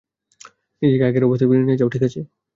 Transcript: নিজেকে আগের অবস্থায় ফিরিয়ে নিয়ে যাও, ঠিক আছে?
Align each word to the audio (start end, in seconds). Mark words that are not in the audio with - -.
নিজেকে 0.81 1.03
আগের 1.07 1.23
অবস্থায় 1.23 1.49
ফিরিয়ে 1.49 1.67
নিয়ে 1.67 1.79
যাও, 1.79 1.93
ঠিক 1.93 2.03
আছে? 2.07 2.19